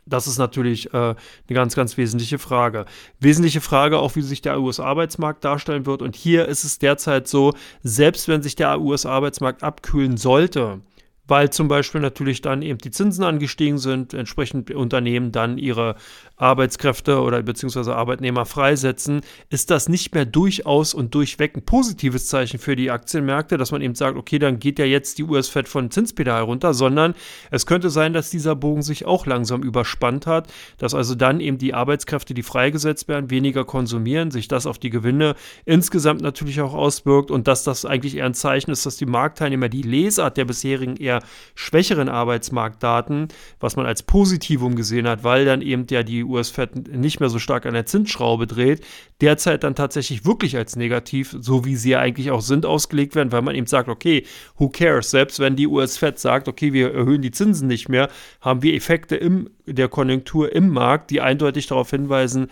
das 0.06 0.26
ist 0.26 0.38
natürlich 0.38 0.92
äh, 0.94 0.96
eine 0.96 1.16
ganz, 1.48 1.74
ganz 1.74 1.96
wesentliche 1.96 2.38
Frage. 2.38 2.86
Wesentliche 3.20 3.60
Frage 3.60 3.98
auch, 3.98 4.14
wie 4.16 4.22
sich 4.22 4.40
der 4.40 4.60
US-Arbeitsmarkt 4.60 5.44
darstellen 5.44 5.84
wird. 5.84 6.00
Und 6.00 6.16
hier 6.16 6.46
ist 6.46 6.64
es 6.64 6.78
derzeit 6.78 7.26
so, 7.28 7.52
selbst 7.82 8.28
wenn 8.28 8.42
sich 8.42 8.54
der 8.54 8.80
US-Arbeitsmarkt 8.80 9.62
abkühlen 9.62 10.16
sollte, 10.16 10.80
weil 11.28 11.50
zum 11.50 11.68
Beispiel 11.68 12.00
natürlich 12.00 12.40
dann 12.40 12.62
eben 12.62 12.78
die 12.78 12.90
Zinsen 12.90 13.24
angestiegen 13.24 13.78
sind, 13.78 14.14
entsprechend 14.14 14.70
Unternehmen 14.70 15.32
dann 15.32 15.58
ihre 15.58 15.96
Arbeitskräfte 16.36 17.20
oder 17.20 17.42
beziehungsweise 17.42 17.96
Arbeitnehmer 17.96 18.44
freisetzen, 18.44 19.22
ist 19.48 19.70
das 19.70 19.88
nicht 19.88 20.14
mehr 20.14 20.26
durchaus 20.26 20.94
und 20.94 21.14
durchweg 21.14 21.56
ein 21.56 21.64
positives 21.64 22.28
Zeichen 22.28 22.58
für 22.58 22.76
die 22.76 22.90
Aktienmärkte, 22.90 23.56
dass 23.56 23.72
man 23.72 23.80
eben 23.80 23.94
sagt, 23.94 24.16
okay, 24.16 24.38
dann 24.38 24.58
geht 24.58 24.78
ja 24.78 24.84
jetzt 24.84 25.18
die 25.18 25.24
US-Fed 25.24 25.66
von 25.68 25.90
Zinspedal 25.90 26.42
runter, 26.42 26.74
sondern 26.74 27.14
es 27.50 27.66
könnte 27.66 27.90
sein, 27.90 28.12
dass 28.12 28.30
dieser 28.30 28.54
Bogen 28.54 28.82
sich 28.82 29.06
auch 29.06 29.26
langsam 29.26 29.62
überspannt 29.62 30.26
hat, 30.26 30.52
dass 30.78 30.94
also 30.94 31.14
dann 31.14 31.40
eben 31.40 31.58
die 31.58 31.74
Arbeitskräfte, 31.74 32.34
die 32.34 32.42
freigesetzt 32.42 33.08
werden, 33.08 33.30
weniger 33.30 33.64
konsumieren, 33.64 34.30
sich 34.30 34.48
das 34.48 34.66
auf 34.66 34.78
die 34.78 34.90
Gewinne 34.90 35.34
insgesamt 35.64 36.20
natürlich 36.20 36.60
auch 36.60 36.74
auswirkt 36.74 37.30
und 37.30 37.48
dass 37.48 37.64
das 37.64 37.84
eigentlich 37.84 38.16
eher 38.16 38.26
ein 38.26 38.34
Zeichen 38.34 38.70
ist, 38.70 38.84
dass 38.84 38.96
die 38.96 39.06
Marktteilnehmer 39.06 39.68
die 39.68 39.82
Lesart 39.82 40.36
der 40.36 40.44
bisherigen 40.44 40.96
eher 40.96 41.15
eher 41.16 41.22
schwächeren 41.54 42.08
Arbeitsmarktdaten, 42.08 43.28
was 43.60 43.76
man 43.76 43.86
als 43.86 44.02
Positivum 44.02 44.76
gesehen 44.76 45.08
hat, 45.08 45.24
weil 45.24 45.44
dann 45.44 45.62
eben 45.62 45.86
ja 45.90 46.02
die 46.02 46.24
US-Fed 46.24 46.88
nicht 46.88 47.20
mehr 47.20 47.28
so 47.28 47.38
stark 47.38 47.66
an 47.66 47.74
der 47.74 47.86
Zinsschraube 47.86 48.46
dreht, 48.46 48.84
derzeit 49.20 49.64
dann 49.64 49.74
tatsächlich 49.74 50.24
wirklich 50.24 50.56
als 50.56 50.76
negativ, 50.76 51.34
so 51.40 51.64
wie 51.64 51.76
sie 51.76 51.90
ja 51.90 52.00
eigentlich 52.00 52.30
auch 52.30 52.42
sind, 52.42 52.66
ausgelegt 52.66 53.14
werden, 53.14 53.32
weil 53.32 53.42
man 53.42 53.54
eben 53.54 53.66
sagt, 53.66 53.88
okay, 53.88 54.24
who 54.58 54.68
cares? 54.68 55.10
Selbst 55.10 55.40
wenn 55.40 55.56
die 55.56 55.66
US-Fed 55.66 56.18
sagt, 56.18 56.48
okay, 56.48 56.72
wir 56.72 56.92
erhöhen 56.92 57.22
die 57.22 57.30
Zinsen 57.30 57.68
nicht 57.68 57.88
mehr, 57.88 58.08
haben 58.40 58.62
wir 58.62 58.74
Effekte 58.74 59.16
in 59.16 59.50
der 59.66 59.88
Konjunktur 59.88 60.54
im 60.54 60.68
Markt, 60.68 61.10
die 61.10 61.20
eindeutig 61.20 61.66
darauf 61.66 61.90
hinweisen, 61.90 62.48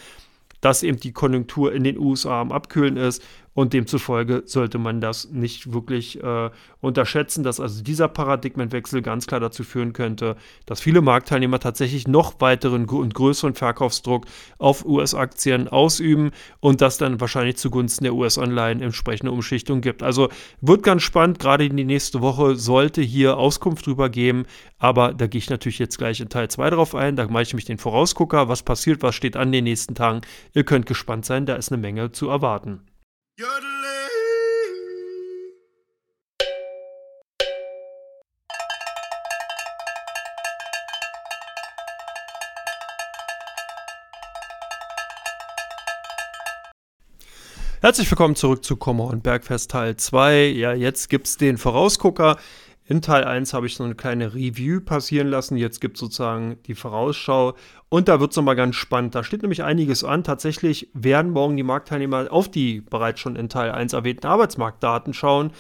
dass 0.60 0.82
eben 0.82 0.98
die 0.98 1.12
Konjunktur 1.12 1.74
in 1.74 1.84
den 1.84 1.98
USA 1.98 2.40
am 2.40 2.50
Abkühlen 2.50 2.96
ist 2.96 3.22
und 3.54 3.72
demzufolge 3.72 4.42
sollte 4.46 4.78
man 4.78 5.00
das 5.00 5.30
nicht 5.30 5.72
wirklich 5.72 6.22
äh, 6.22 6.50
unterschätzen, 6.80 7.44
dass 7.44 7.60
also 7.60 7.82
dieser 7.82 8.08
Paradigmenwechsel 8.08 9.00
ganz 9.00 9.26
klar 9.26 9.40
dazu 9.40 9.62
führen 9.62 9.92
könnte, 9.92 10.36
dass 10.66 10.80
viele 10.80 11.00
Marktteilnehmer 11.00 11.60
tatsächlich 11.60 12.06
noch 12.08 12.40
weiteren 12.40 12.86
und 12.88 13.14
größeren 13.14 13.54
Verkaufsdruck 13.54 14.26
auf 14.58 14.84
US-Aktien 14.84 15.68
ausüben 15.68 16.32
und 16.60 16.80
das 16.80 16.98
dann 16.98 17.20
wahrscheinlich 17.20 17.56
zugunsten 17.56 18.04
der 18.04 18.14
US-Anleihen 18.14 18.82
entsprechende 18.82 19.32
Umschichtung 19.32 19.80
gibt. 19.80 20.02
Also 20.02 20.28
wird 20.60 20.82
ganz 20.82 21.02
spannend, 21.02 21.38
gerade 21.38 21.64
in 21.64 21.76
die 21.76 21.84
nächste 21.84 22.20
Woche 22.20 22.56
sollte 22.56 23.02
hier 23.02 23.38
Auskunft 23.38 23.86
drüber 23.86 24.10
geben, 24.10 24.44
aber 24.78 25.14
da 25.14 25.28
gehe 25.28 25.38
ich 25.38 25.48
natürlich 25.48 25.78
jetzt 25.78 25.98
gleich 25.98 26.20
in 26.20 26.28
Teil 26.28 26.48
2 26.48 26.70
drauf 26.70 26.94
ein, 26.94 27.16
da 27.16 27.26
mache 27.28 27.44
ich 27.44 27.54
mich 27.54 27.64
den 27.64 27.78
Vorausgucker, 27.78 28.48
was 28.48 28.64
passiert, 28.64 29.02
was 29.02 29.14
steht 29.14 29.36
an 29.36 29.52
den 29.52 29.64
nächsten 29.64 29.94
Tagen. 29.94 30.22
Ihr 30.52 30.64
könnt 30.64 30.86
gespannt 30.86 31.24
sein, 31.24 31.46
da 31.46 31.54
ist 31.54 31.70
eine 31.70 31.80
Menge 31.80 32.10
zu 32.10 32.28
erwarten. 32.28 32.80
Herzlich 47.80 48.08
willkommen 48.08 48.36
zurück 48.36 48.64
zu 48.64 48.76
Kommer 48.76 49.06
und 49.06 49.24
Bergfest 49.24 49.72
Teil 49.72 49.96
2. 49.96 50.50
Ja, 50.50 50.72
jetzt 50.72 51.08
gibt 51.08 51.26
es 51.26 51.36
den 51.36 51.58
Vorausgucker. 51.58 52.38
In 52.86 53.00
Teil 53.00 53.24
1 53.24 53.54
habe 53.54 53.66
ich 53.66 53.76
so 53.76 53.84
eine 53.84 53.94
kleine 53.94 54.34
Review 54.34 54.80
passieren 54.80 55.28
lassen. 55.28 55.56
Jetzt 55.56 55.80
gibt 55.80 55.96
es 55.96 56.00
sozusagen 56.00 56.58
die 56.66 56.74
Vorausschau. 56.74 57.54
Und 57.88 58.08
da 58.08 58.20
wird 58.20 58.32
es 58.32 58.36
nochmal 58.36 58.56
ganz 58.56 58.76
spannend. 58.76 59.14
Da 59.14 59.24
steht 59.24 59.40
nämlich 59.40 59.62
einiges 59.62 60.04
an. 60.04 60.22
Tatsächlich 60.22 60.90
werden 60.92 61.30
morgen 61.30 61.56
die 61.56 61.62
Marktteilnehmer 61.62 62.30
auf 62.30 62.50
die 62.50 62.82
bereits 62.82 63.20
schon 63.20 63.36
in 63.36 63.48
Teil 63.48 63.70
1 63.70 63.94
erwähnten 63.94 64.26
Arbeitsmarktdaten 64.26 65.14
schauen. 65.14 65.52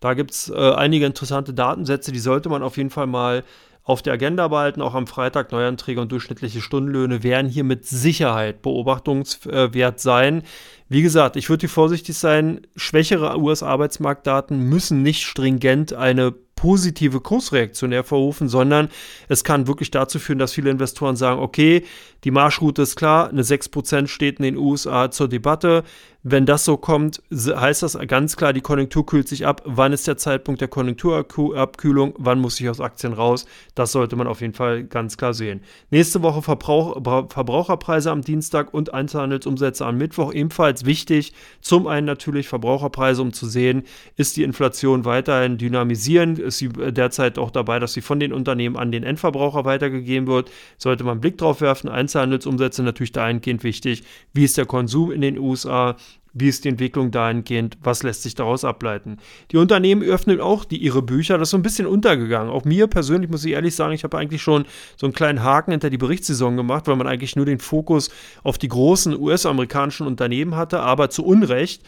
Da 0.00 0.14
gibt 0.14 0.32
es 0.32 0.50
äh, 0.50 0.72
einige 0.72 1.06
interessante 1.06 1.54
Datensätze, 1.54 2.10
die 2.10 2.18
sollte 2.18 2.48
man 2.48 2.64
auf 2.64 2.76
jeden 2.76 2.90
Fall 2.90 3.06
mal 3.06 3.44
auf 3.84 4.02
der 4.02 4.14
Agenda 4.14 4.48
behalten. 4.48 4.82
Auch 4.82 4.94
am 4.94 5.06
Freitag 5.06 5.52
Neuanträge 5.52 6.00
und 6.00 6.10
durchschnittliche 6.10 6.60
Stundenlöhne 6.60 7.22
werden 7.22 7.48
hier 7.48 7.62
mit 7.62 7.86
Sicherheit 7.86 8.62
beobachtungswert 8.62 10.00
sein. 10.00 10.42
Wie 10.88 11.02
gesagt, 11.02 11.36
ich 11.36 11.48
würde 11.48 11.62
hier 11.62 11.68
vorsichtig 11.68 12.16
sein. 12.16 12.62
Schwächere 12.74 13.38
US-Arbeitsmarktdaten 13.38 14.58
müssen 14.58 15.02
nicht 15.02 15.22
stringent 15.22 15.92
eine 15.92 16.34
positive 16.62 17.18
Kursreaktion 17.18 17.90
hervorrufen, 17.90 18.48
sondern 18.48 18.88
es 19.28 19.42
kann 19.42 19.66
wirklich 19.66 19.90
dazu 19.90 20.20
führen, 20.20 20.38
dass 20.38 20.52
viele 20.52 20.70
Investoren 20.70 21.16
sagen, 21.16 21.40
okay, 21.40 21.84
die 22.22 22.30
Marschroute 22.30 22.82
ist 22.82 22.94
klar, 22.94 23.30
eine 23.30 23.42
6% 23.42 24.06
steht 24.06 24.38
in 24.38 24.44
den 24.44 24.56
USA 24.56 25.10
zur 25.10 25.28
Debatte. 25.28 25.82
Wenn 26.24 26.46
das 26.46 26.64
so 26.64 26.76
kommt, 26.76 27.20
heißt 27.32 27.82
das 27.82 27.98
ganz 28.06 28.36
klar, 28.36 28.52
die 28.52 28.60
Konjunktur 28.60 29.04
kühlt 29.04 29.26
sich 29.26 29.44
ab. 29.44 29.60
Wann 29.64 29.92
ist 29.92 30.06
der 30.06 30.16
Zeitpunkt 30.16 30.60
der 30.60 30.68
Konjunkturabkühlung? 30.68 32.14
Wann 32.16 32.38
muss 32.38 32.60
ich 32.60 32.68
aus 32.68 32.80
Aktien 32.80 33.12
raus? 33.12 33.44
Das 33.74 33.90
sollte 33.90 34.14
man 34.14 34.28
auf 34.28 34.40
jeden 34.40 34.54
Fall 34.54 34.84
ganz 34.84 35.16
klar 35.16 35.34
sehen. 35.34 35.62
Nächste 35.90 36.22
Woche 36.22 36.40
Verbrauch, 36.40 36.94
Verbraucherpreise 37.28 38.12
am 38.12 38.22
Dienstag 38.22 38.72
und 38.72 38.94
Einzelhandelsumsätze 38.94 39.84
am 39.84 39.98
Mittwoch 39.98 40.32
ebenfalls 40.32 40.84
wichtig. 40.84 41.32
Zum 41.60 41.88
einen 41.88 42.06
natürlich 42.06 42.46
Verbraucherpreise, 42.46 43.20
um 43.20 43.32
zu 43.32 43.46
sehen, 43.46 43.82
ist 44.16 44.36
die 44.36 44.44
Inflation 44.44 45.04
weiterhin 45.04 45.58
dynamisierend? 45.58 46.38
Ist 46.38 46.58
sie 46.58 46.68
derzeit 46.68 47.36
auch 47.36 47.50
dabei, 47.50 47.80
dass 47.80 47.94
sie 47.94 48.00
von 48.00 48.20
den 48.20 48.32
Unternehmen 48.32 48.76
an 48.76 48.92
den 48.92 49.02
Endverbraucher 49.02 49.64
weitergegeben 49.64 50.28
wird? 50.28 50.52
Sollte 50.78 51.02
man 51.02 51.14
einen 51.14 51.20
Blick 51.20 51.36
drauf 51.38 51.60
werfen. 51.60 51.88
Einzelhandelsumsätze 51.88 52.84
natürlich 52.84 53.10
dahingehend 53.10 53.64
wichtig. 53.64 54.04
Wie 54.32 54.44
ist 54.44 54.56
der 54.56 54.66
Konsum 54.66 55.10
in 55.10 55.20
den 55.20 55.36
USA? 55.36 55.96
Wie 56.34 56.48
ist 56.48 56.64
die 56.64 56.70
Entwicklung 56.70 57.10
dahingehend? 57.10 57.76
Was 57.82 58.02
lässt 58.02 58.22
sich 58.22 58.34
daraus 58.34 58.64
ableiten? 58.64 59.18
Die 59.50 59.58
Unternehmen 59.58 60.02
öffnen 60.02 60.40
auch 60.40 60.64
die, 60.64 60.78
ihre 60.78 61.02
Bücher. 61.02 61.36
Das 61.36 61.48
ist 61.48 61.50
so 61.50 61.58
ein 61.58 61.62
bisschen 61.62 61.86
untergegangen. 61.86 62.50
Auch 62.50 62.64
mir 62.64 62.86
persönlich 62.86 63.30
muss 63.30 63.44
ich 63.44 63.52
ehrlich 63.52 63.76
sagen, 63.76 63.92
ich 63.92 64.02
habe 64.02 64.16
eigentlich 64.16 64.40
schon 64.40 64.64
so 64.96 65.06
einen 65.06 65.12
kleinen 65.12 65.42
Haken 65.42 65.72
hinter 65.72 65.90
die 65.90 65.98
Berichtssaison 65.98 66.56
gemacht, 66.56 66.86
weil 66.86 66.96
man 66.96 67.06
eigentlich 67.06 67.36
nur 67.36 67.44
den 67.44 67.58
Fokus 67.58 68.10
auf 68.42 68.56
die 68.56 68.68
großen 68.68 69.18
US-amerikanischen 69.18 70.06
Unternehmen 70.06 70.56
hatte, 70.56 70.80
aber 70.80 71.10
zu 71.10 71.22
Unrecht 71.24 71.82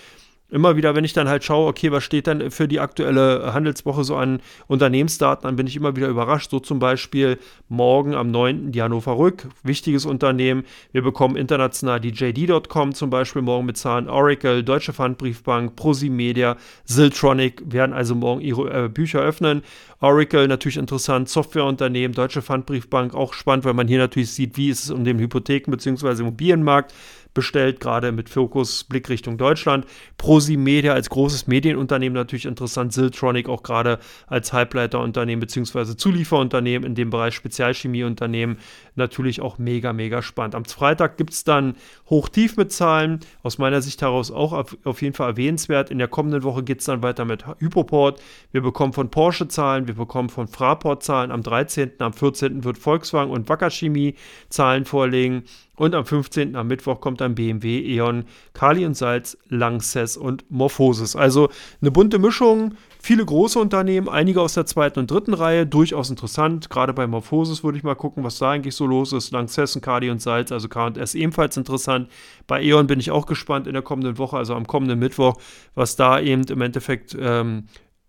immer 0.55 0.77
wieder, 0.77 0.95
wenn 0.95 1.05
ich 1.05 1.13
dann 1.13 1.29
halt 1.29 1.43
schaue, 1.43 1.69
okay, 1.69 1.91
was 1.91 2.05
steht 2.05 2.29
dann 2.29 2.51
für 2.53 2.69
die 2.69 2.79
aktuelle 2.79 3.53
Handelswoche 3.53 4.05
so 4.05 4.15
an 4.15 4.41
Unternehmensdaten, 4.69 5.43
dann 5.43 5.57
bin 5.57 5.67
ich 5.67 5.75
immer 5.75 5.97
wieder 5.97 6.07
überrascht. 6.07 6.51
So 6.51 6.61
zum 6.61 6.79
Beispiel 6.79 7.39
morgen 7.69 8.15
am 8.15 8.31
9. 8.31 8.71
die 8.71 8.81
Hannover 8.81 9.19
Rück, 9.19 9.49
wichtiges 9.65 10.07
Unternehmen. 10.07 10.63
Wir 10.93 11.03
bekommen 11.03 11.37
international 11.37 12.01
die 12.01 12.11
JD.com 12.11 12.95
zum 12.95 13.11
Beispiel 13.11 13.43
morgen 13.43 13.67
mit 13.67 13.77
Zahlen. 13.77 14.09
Oracle, 14.09 14.63
Deutsche 14.63 14.93
Pfandbriefbank, 14.93 15.75
ProSimedia, 15.75 16.57
Ziltronic 16.85 17.63
werden 17.67 17.93
also 17.93 18.15
morgen 18.15 18.41
ihre 18.41 18.85
äh, 18.85 18.89
Bücher 18.89 19.21
öffnen. 19.21 19.63
Oracle 20.01 20.47
natürlich 20.47 20.77
interessant, 20.77 21.29
Softwareunternehmen, 21.29 22.15
Deutsche 22.15 22.43
Pfandbriefbank 22.43 23.15
auch 23.15 23.35
spannend, 23.35 23.65
weil 23.65 23.75
man 23.75 23.89
hier 23.89 23.99
natürlich 23.99 24.31
sieht, 24.31 24.57
wie 24.57 24.69
ist 24.69 24.85
es 24.85 24.91
um 24.91 25.03
den 25.03 25.19
Hypotheken- 25.19 25.71
bzw. 25.71 26.21
Immobilienmarkt 26.21 26.95
bestellt, 27.35 27.81
gerade 27.81 28.12
mit 28.12 28.29
Fokus 28.29 28.85
Blick 28.85 29.09
Richtung 29.09 29.37
Deutschland. 29.37 29.87
ProSimedia 30.17 30.95
als 30.95 31.11
großes 31.11 31.47
Medienunternehmen 31.47 32.14
natürlich 32.14 32.47
interessant, 32.47 32.93
Siltronic 32.93 33.49
auch 33.49 33.62
gerade 33.62 33.99
als 34.26 34.53
Halbleiterunternehmen 34.53 35.41
bzw. 35.41 35.97
Zulieferunternehmen 35.97 36.87
in 36.87 36.95
dem 36.95 37.11
Bereich 37.11 37.35
Spezialchemieunternehmen 37.35 38.59
natürlich 38.95 39.41
auch 39.41 39.59
mega, 39.59 39.93
mega 39.93 40.23
spannend. 40.23 40.55
Am 40.55 40.64
Freitag 40.64 41.17
gibt 41.17 41.33
es 41.33 41.45
dann 41.45 41.75
Hoch-Tief 42.09 42.57
mit 42.57 42.73
Zahlen, 42.73 43.21
aus 43.43 43.59
meiner 43.59 43.83
Sicht 43.83 44.00
heraus 44.03 44.31
auch 44.31 44.53
auf, 44.53 44.76
auf 44.85 45.03
jeden 45.03 45.14
Fall 45.14 45.31
erwähnenswert. 45.31 45.91
In 45.91 45.99
der 45.99 46.09
kommenden 46.09 46.43
Woche 46.43 46.62
geht 46.62 46.81
es 46.81 46.87
dann 46.87 47.03
weiter 47.03 47.25
mit 47.25 47.45
Hypoport. 47.59 48.23
Wir 48.53 48.62
bekommen 48.62 48.93
von 48.93 49.11
Porsche 49.11 49.49
Zahlen, 49.49 49.87
wir 49.87 49.95
bekommen 49.95 50.29
von 50.29 50.47
Fraport 50.47 51.03
Zahlen. 51.03 51.31
Am 51.31 51.43
13., 51.43 51.93
am 51.99 52.12
14. 52.12 52.64
wird 52.64 52.79
Volkswagen 52.79 53.33
und 53.33 53.49
Wacker 53.49 53.71
Chemie 53.71 54.14
Zahlen 54.49 54.85
vorlegen. 54.85 55.45
Und 55.76 55.95
am 55.95 56.04
15. 56.04 56.54
am 56.54 56.69
Mittwoch 56.69 57.00
kommt 57.00 57.21
dann 57.21 57.35
BMW, 57.35 57.81
E.ON, 57.97 58.25
Kali 58.52 58.87
und 58.87 58.97
Salz, 58.97 59.37
Lanxess 59.49 60.16
und 60.16 60.45
Morphosis. 60.50 61.16
Also 61.16 61.49
eine 61.81 61.90
bunte 61.90 62.19
Mischung, 62.19 62.75
viele 63.00 63.25
große 63.25 63.59
Unternehmen, 63.59 64.09
einige 64.09 64.40
aus 64.40 64.54
der 64.54 64.66
zweiten 64.66 65.00
und 65.00 65.11
dritten 65.11 65.35
Reihe, 65.35 65.66
durchaus 65.66 66.11
interessant. 66.11 66.71
Gerade 66.71 66.93
bei 66.93 67.07
Morphosis 67.07 67.64
würde 67.64 67.76
ich 67.76 67.85
mal 67.85 67.97
gucken, 67.97 68.23
was 68.23 68.38
da 68.38 68.52
eigentlich 68.52 68.76
so 68.76 68.87
los 68.87 69.12
ist. 69.12 69.33
Lanxess, 69.33 69.78
Kali 69.81 70.11
und 70.11 70.23
Salz, 70.23 70.52
also 70.52 70.69
K&S 70.69 71.14
ebenfalls 71.14 71.57
interessant. 71.57 72.09
Bei 72.47 72.62
E.ON 72.62 72.87
bin 72.87 73.00
ich 73.00 73.11
auch 73.11 73.26
gespannt 73.26 73.66
in 73.66 73.73
der 73.73 73.83
kommenden 73.83 74.19
Woche, 74.19 74.37
also 74.37 74.54
am 74.54 74.66
kommenden 74.66 75.00
Mittwoch, 75.00 75.37
was 75.75 75.97
da 75.97 76.21
eben 76.21 76.45
im 76.45 76.61
Endeffekt 76.61 77.16
ähm, 77.19 77.64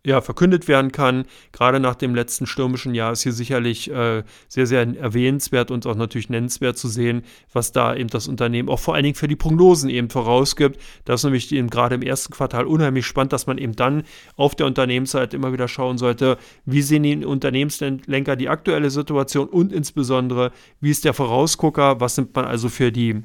ja, 0.06 0.22
verkündet 0.22 0.68
werden 0.68 0.92
kann. 0.92 1.26
Gerade 1.52 1.80
nach 1.80 1.96
dem 1.96 2.16
letzten 2.16 2.46
stürmischen 2.46 2.94
Jahr 2.94 3.12
ist 3.12 3.24
hier 3.24 3.34
sicherlich 3.34 3.92
äh, 3.92 4.24
sehr, 4.48 4.68
sehr 4.68 4.82
erwähnenswert 4.98 5.72
und 5.72 5.86
auch 5.88 5.96
natürlich 5.96 6.30
nennenswert 6.30 6.78
zu 6.78 6.88
sehen, 6.88 7.24
was 7.52 7.72
da 7.72 7.96
eben 7.96 8.10
das 8.10 8.28
Unternehmen 8.28 8.70
auch 8.70 8.80
vor 8.80 8.94
allen 8.94 9.04
Dingen 9.04 9.16
für 9.16 9.28
die 9.28 9.36
Prognosen 9.36 9.90
eben 9.90 10.10
vorausgibt. 10.10 10.80
Das 11.06 11.22
ist 11.22 11.24
nämlich 11.26 11.52
eben 11.52 11.70
gerade 11.70 11.96
im 11.96 12.04
ersten 12.04 12.34
Quartal 12.34 12.66
unheimlich 12.66 13.06
spannend, 13.06 13.34
dass 13.34 13.48
man 13.48 13.58
eben 13.58 13.76
dann 13.76 14.04
auf 14.36 14.54
der 14.56 14.68
Unternehmensseite 14.68 15.36
immer 15.36 15.52
wieder 15.52 15.68
schauen 15.68 15.98
sollte, 15.98 16.38
wie 16.66 16.84
sehen 16.84 17.04
die 17.04 17.26
Unternehmenslenker 17.26 18.36
die 18.36 18.50
aktuelle 18.50 18.92
Situation 18.92 19.50
und 19.50 19.74
insbesondere, 19.74 20.52
wie 20.82 20.92
ist 20.92 21.04
der 21.04 21.14
Vorausgucker, 21.14 22.00
was 22.00 22.18
nimmt 22.18 22.36
man 22.36 22.46
also 22.46 22.70
für 22.70 22.92
die 22.92 23.24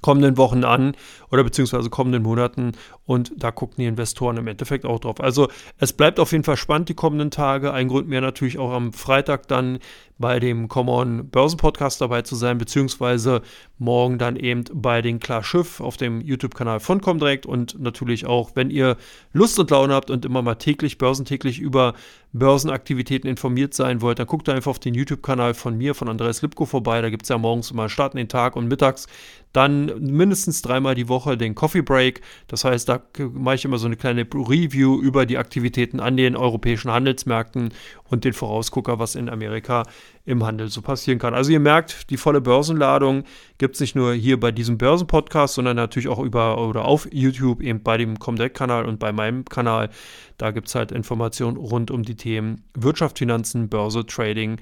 kommenden 0.00 0.36
Wochen 0.36 0.64
an 0.64 0.94
oder 1.30 1.44
beziehungsweise 1.44 1.90
kommenden 1.90 2.22
Monaten 2.22 2.72
und 3.06 3.32
da 3.36 3.50
gucken 3.50 3.76
die 3.78 3.86
Investoren 3.86 4.36
im 4.36 4.46
Endeffekt 4.46 4.84
auch 4.84 5.00
drauf. 5.00 5.20
Also 5.20 5.48
es 5.78 5.92
bleibt 5.92 6.20
auf 6.20 6.32
jeden 6.32 6.44
Fall 6.44 6.56
spannend 6.56 6.88
die 6.88 6.94
kommenden 6.94 7.30
Tage. 7.30 7.72
Ein 7.72 7.88
Grund 7.88 8.08
mehr 8.08 8.20
natürlich 8.20 8.58
auch 8.58 8.72
am 8.72 8.92
Freitag 8.92 9.48
dann 9.48 9.78
bei 10.20 10.38
dem 10.38 10.68
Common 10.68 11.30
Börsen 11.30 11.56
Podcast 11.56 12.00
dabei 12.00 12.20
zu 12.22 12.36
sein, 12.36 12.58
beziehungsweise 12.58 13.40
morgen 13.78 14.18
dann 14.18 14.36
eben 14.36 14.64
bei 14.74 15.00
den 15.00 15.18
Klar 15.18 15.42
Schiff 15.42 15.80
auf 15.80 15.96
dem 15.96 16.20
YouTube-Kanal 16.20 16.78
von 16.78 17.00
Comdirect 17.00 17.46
und 17.46 17.80
natürlich 17.80 18.26
auch, 18.26 18.50
wenn 18.54 18.70
ihr 18.70 18.98
Lust 19.32 19.58
und 19.58 19.70
Laune 19.70 19.94
habt 19.94 20.10
und 20.10 20.26
immer 20.26 20.42
mal 20.42 20.56
täglich, 20.56 20.98
börsentäglich 20.98 21.58
über 21.58 21.94
Börsenaktivitäten 22.32 23.28
informiert 23.28 23.72
sein 23.72 24.02
wollt, 24.02 24.18
dann 24.18 24.26
guckt 24.26 24.48
einfach 24.50 24.70
auf 24.70 24.78
den 24.78 24.94
YouTube-Kanal 24.94 25.54
von 25.54 25.76
mir, 25.76 25.94
von 25.94 26.08
Andreas 26.08 26.42
Lipko 26.42 26.66
vorbei. 26.66 27.00
Da 27.00 27.08
gibt 27.08 27.22
es 27.22 27.30
ja 27.30 27.38
morgens 27.38 27.70
immer 27.70 27.88
starten 27.88 28.18
den 28.18 28.28
Tag 28.28 28.56
und 28.56 28.68
mittags 28.68 29.08
dann 29.52 29.86
mindestens 30.00 30.62
dreimal 30.62 30.94
die 30.94 31.08
Woche 31.08 31.36
den 31.36 31.54
Coffee 31.54 31.82
Break. 31.82 32.20
Das 32.46 32.64
heißt, 32.64 32.88
da 32.88 33.00
mache 33.32 33.56
ich 33.56 33.64
immer 33.64 33.78
so 33.78 33.86
eine 33.86 33.96
kleine 33.96 34.22
Review 34.32 35.00
über 35.00 35.26
die 35.26 35.38
Aktivitäten 35.38 35.98
an 35.98 36.16
den 36.16 36.36
europäischen 36.36 36.90
Handelsmärkten 36.92 37.70
und 38.04 38.24
den 38.24 38.32
Vorausgucker, 38.32 38.98
was 38.98 39.16
in 39.16 39.28
Amerika 39.28 39.84
im 40.24 40.44
Handel 40.44 40.68
so 40.68 40.82
passieren 40.82 41.18
kann. 41.18 41.34
Also 41.34 41.50
ihr 41.50 41.60
merkt, 41.60 42.10
die 42.10 42.16
volle 42.16 42.40
Börsenladung 42.40 43.24
gibt 43.58 43.74
es 43.74 43.80
nicht 43.80 43.96
nur 43.96 44.12
hier 44.12 44.38
bei 44.38 44.52
diesem 44.52 44.78
Börsenpodcast, 44.78 45.54
sondern 45.54 45.76
natürlich 45.76 46.08
auch 46.08 46.20
über 46.20 46.58
oder 46.66 46.84
auf 46.84 47.08
YouTube, 47.10 47.62
eben 47.62 47.82
bei 47.82 47.96
dem 47.96 48.18
Comdeck-Kanal 48.18 48.84
und 48.86 48.98
bei 48.98 49.12
meinem 49.12 49.44
Kanal. 49.44 49.90
Da 50.38 50.50
gibt 50.50 50.68
es 50.68 50.74
halt 50.74 50.92
Informationen 50.92 51.56
rund 51.56 51.90
um 51.90 52.02
die 52.02 52.16
Themen 52.16 52.64
Wirtschaft, 52.74 53.18
Finanzen, 53.18 53.68
Börse, 53.68 54.06
Trading 54.06 54.58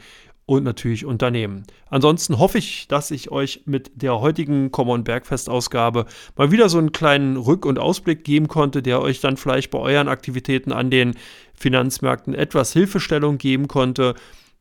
und 0.48 0.64
natürlich 0.64 1.04
Unternehmen. 1.04 1.64
Ansonsten 1.90 2.38
hoffe 2.38 2.56
ich, 2.56 2.88
dass 2.88 3.10
ich 3.10 3.30
euch 3.30 3.64
mit 3.66 3.90
der 4.00 4.18
heutigen 4.18 4.72
Common 4.72 5.04
Bergfest 5.04 5.50
Ausgabe 5.50 6.06
mal 6.36 6.50
wieder 6.50 6.70
so 6.70 6.78
einen 6.78 6.92
kleinen 6.92 7.36
Rück- 7.36 7.66
und 7.66 7.78
Ausblick 7.78 8.24
geben 8.24 8.48
konnte, 8.48 8.82
der 8.82 9.02
euch 9.02 9.20
dann 9.20 9.36
vielleicht 9.36 9.70
bei 9.70 9.78
euren 9.78 10.08
Aktivitäten 10.08 10.72
an 10.72 10.90
den 10.90 11.16
Finanzmärkten 11.52 12.34
etwas 12.34 12.72
Hilfestellung 12.72 13.36
geben 13.36 13.68
konnte. 13.68 14.14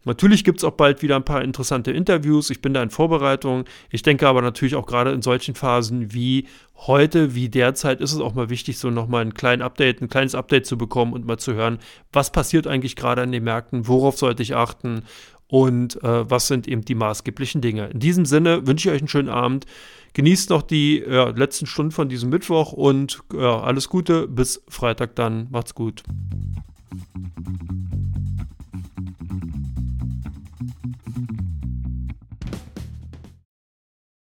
Natürlich 0.08 0.44
gibt 0.44 0.60
es 0.60 0.64
auch 0.64 0.72
bald 0.72 1.02
wieder 1.02 1.16
ein 1.16 1.26
paar 1.26 1.44
interessante 1.44 1.92
Interviews. 1.92 2.50
Ich 2.50 2.62
bin 2.62 2.74
da 2.74 2.82
in 2.82 2.90
Vorbereitung. 2.90 3.66
Ich 3.92 4.02
denke 4.02 4.28
aber 4.28 4.42
natürlich 4.42 4.76
auch 4.76 4.86
gerade 4.86 5.12
in 5.12 5.22
solchen 5.22 5.54
Phasen 5.54 6.14
wie 6.14 6.48
heute, 6.76 7.36
wie 7.36 7.50
derzeit, 7.50 8.02
ist 8.02 8.14
es 8.14 8.20
auch 8.20 8.34
mal 8.34 8.50
wichtig, 8.50 8.80
so 8.80 8.90
nochmal 8.90 9.24
ein 9.24 9.34
kleines 9.34 9.66
Update, 9.66 10.02
ein 10.02 10.10
kleines 10.10 10.36
Update 10.36 10.66
zu 10.66 10.78
bekommen 10.78 11.14
und 11.14 11.26
mal 11.26 11.38
zu 11.38 11.54
hören, 11.54 11.80
was 12.14 12.32
passiert 12.32 12.68
eigentlich 12.68 12.96
gerade 12.96 13.22
an 13.22 13.32
den 13.32 13.44
Märkten, 13.44 13.88
worauf 13.88 14.18
sollte 14.18 14.44
ich 14.44 14.56
achten 14.56 15.04
und 15.48 16.02
äh, 16.04 16.30
was 16.30 16.48
sind 16.48 16.68
eben 16.68 16.84
die 16.84 16.96
maßgeblichen 16.96 17.62
Dinge. 17.62 17.88
In 17.88 18.00
diesem 18.00 18.26
Sinne 18.26 18.68
wünsche 18.68 18.90
ich 18.90 18.96
euch 18.96 19.02
einen 19.02 19.08
schönen 19.08 19.30
Abend. 19.30 19.66
Genießt 20.14 20.50
noch 20.50 20.62
die 20.62 21.04
ja, 21.08 21.30
letzten 21.30 21.66
Stunden 21.68 21.92
von 21.92 22.10
diesem 22.10 22.30
Mittwoch 22.30 22.74
und 22.74 23.20
ja, 23.34 23.62
alles 23.62 23.90
Gute. 23.90 24.28
Bis 24.28 24.64
Freitag 24.68 25.16
dann. 25.16 25.48
Macht's 25.52 25.76
gut. 25.76 26.04